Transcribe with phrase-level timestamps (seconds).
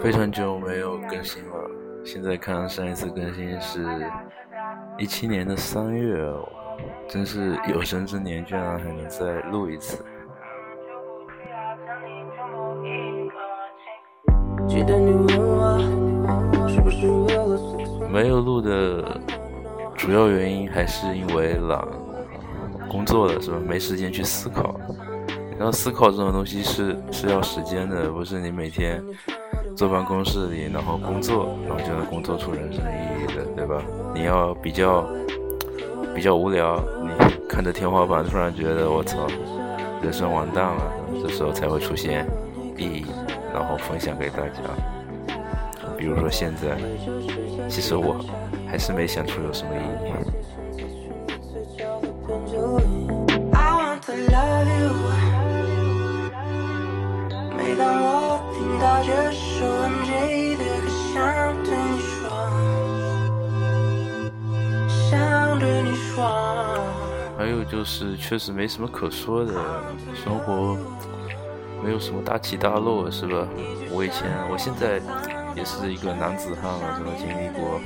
[0.00, 1.70] 非常久没有更新了，
[2.04, 3.84] 现在看上一次更新是
[4.98, 6.32] 一七年的三月，
[7.08, 10.04] 真是有生之年居然还能再录一次。
[18.12, 19.20] 没有录的
[19.94, 21.84] 主要原因还是因为懒，
[22.88, 23.58] 工作了是吧？
[23.66, 24.78] 没时间去思考。
[25.58, 29.02] 然后思考这种东西是是要时间的，不是你每天
[29.74, 33.82] 坐办公室里，然后工作，然后就能工作出人生意义的，对吧？
[34.14, 35.08] 你要比较
[36.14, 37.08] 比较无聊，你
[37.48, 39.26] 看着天花板，突然觉得我操，
[40.02, 40.92] 人生完蛋了，
[41.22, 42.26] 这时候才会出现
[42.76, 43.06] 意义，
[43.54, 44.60] 然后分享给大家。
[45.96, 46.76] 比如说现在，
[47.68, 48.16] 其实我
[48.66, 50.35] 还是没想出有什么意义。
[58.96, 59.04] 还
[67.46, 69.52] 有就是，确实没什么可说的，
[70.14, 70.78] 生活
[71.84, 73.46] 没有什么大起大落，是吧？
[73.92, 74.98] 我以前，我现在
[75.54, 77.10] 也是一个男子汉了，是吧？
[77.18, 77.78] 经历过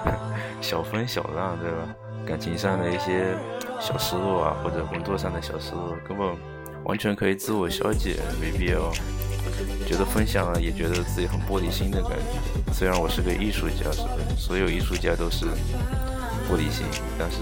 [0.60, 1.78] 小风小浪，对吧？
[2.26, 3.34] 感情上的一些
[3.80, 6.36] 小失落啊，或者工作上的小失落，根本
[6.84, 8.92] 完全可以自我消解，没必要。
[9.86, 12.72] 觉得分享了，也觉得自己很玻璃心的感觉。
[12.72, 14.10] 虽然我是个艺术家，是吧？
[14.36, 15.46] 所有艺术家都是
[16.48, 16.84] 玻璃心，
[17.18, 17.38] 但是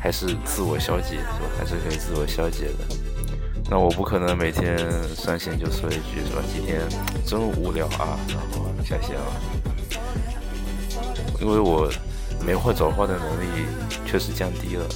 [0.00, 1.48] 还是自我消解，是吧？
[1.58, 2.96] 还是可以自我消解的。
[3.70, 4.78] 那我不可能每天
[5.14, 6.42] 上线就说一句，是吧？
[6.52, 6.80] 今天
[7.26, 9.32] 真无聊啊，然后下线了。
[11.40, 11.88] 因为我
[12.44, 13.66] 没话找话的能力
[14.06, 14.86] 确实降低了。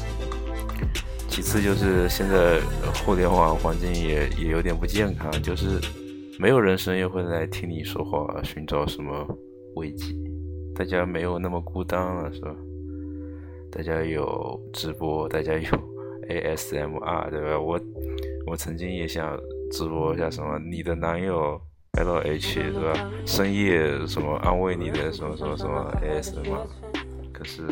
[1.42, 2.60] 其次就是现在
[3.04, 5.80] 互联网环境也也有点不健康，就是
[6.38, 9.26] 没有人深夜会来听你说话，寻找什么
[9.75, 10.14] 慰藉，
[10.72, 12.54] 大家没有那么孤单了，是吧？
[13.72, 15.69] 大家有直播，大家有
[16.31, 17.58] ASMR，对吧？
[17.58, 17.81] 我
[18.47, 19.36] 我曾经也想
[19.72, 21.60] 直播一下什么你的男友
[21.94, 23.10] LH，对吧？
[23.26, 26.66] 深夜什么安慰你的什么什么什么 ASMR，
[27.32, 27.64] 可是。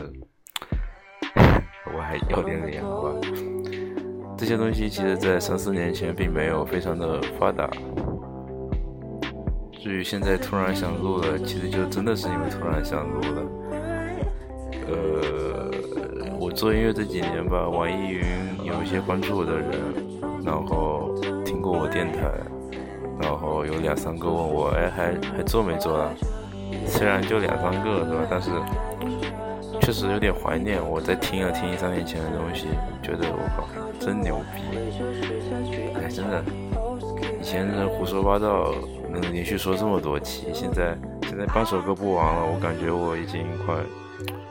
[1.93, 3.21] 我还要点脸，好吧？
[4.41, 7.69] 这些东西其实，在三四年前并没有非常的发达。
[9.71, 13.43] 至于现在突然想录了，其实就真的是因为突然想录了。
[14.89, 15.71] 呃，
[16.39, 18.25] 我做音乐这几年吧，网易云
[18.65, 19.69] 有一些关注我的人，
[20.43, 21.15] 然后
[21.45, 22.33] 听过我电台，
[23.21, 26.11] 然后有两三个问我，哎，还还做没做啊？
[26.87, 28.27] 虽然就两三个，是吧？
[28.31, 28.51] 但是。
[29.81, 32.69] 确实有点怀念，我在听了听三年前的东西，
[33.03, 33.67] 觉得我靠，
[33.99, 34.63] 真牛逼！
[35.97, 36.45] 哎，真的，
[37.41, 38.73] 以前胡说八道
[39.11, 43.75] 能连续说这么多期，现在现在半首歌不完了，我感觉我已经快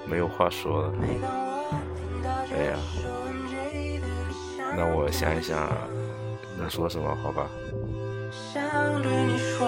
[0.05, 0.93] 没有话说了。
[2.57, 2.75] 哎呀，
[4.75, 5.69] 那我想一想
[6.57, 7.47] 能说什么，好吧？
[8.31, 8.61] 想
[9.01, 9.67] 对你说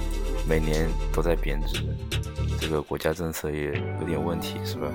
[0.51, 1.81] 每年都在贬值，
[2.59, 3.67] 这个国家政策也
[4.01, 4.85] 有点问题，是吧？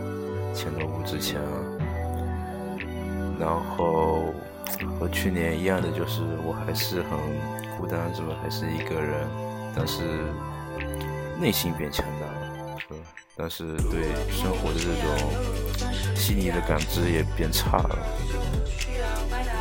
[0.54, 1.78] 钱都不值钱了。
[3.40, 4.34] 然后
[5.00, 7.18] 和去年一样的，就是我还是很。
[7.78, 8.34] 孤单是吧？
[8.42, 9.26] 还是一个人，
[9.74, 10.02] 但是
[11.38, 12.94] 内心变强大了，是吧？
[13.34, 17.98] 但是对生活的这种细腻的感知也变差了。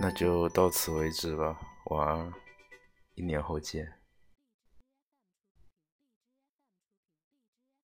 [0.00, 2.32] 那就到此为止吧，晚安，
[3.14, 4.03] 一年后见。